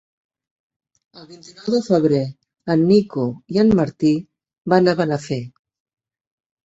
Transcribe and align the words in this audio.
El 1.23 1.27
vint-i-nou 1.33 1.67
de 1.75 1.81
febrer 1.89 2.23
en 2.75 2.87
Nico 2.93 3.27
i 3.57 3.61
en 3.65 3.71
Martí 3.81 4.15
van 4.75 4.93
a 4.95 5.01
Benafer. 5.03 5.41